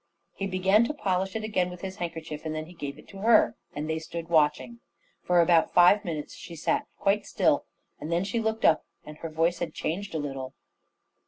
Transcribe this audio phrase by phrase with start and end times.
[0.33, 3.19] He began to polish it again with his handkerchief; and then he gave it to
[3.19, 4.79] her, and they stood watching
[5.27, 5.27] her.
[5.27, 7.65] For about five minutes she sat quite still;
[7.99, 10.55] and then she looked up, and her voice had changed a little.